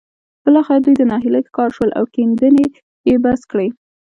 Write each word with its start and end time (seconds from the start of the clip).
بالاخره 0.43 0.79
دوی 0.85 0.95
د 0.97 1.01
ناهيلۍ 1.11 1.41
ښکار 1.49 1.69
شول 1.75 1.89
او 1.97 2.03
کيندنې 2.13 2.65
يې 3.07 3.15
بس 3.23 3.41
کړې. 3.51 3.67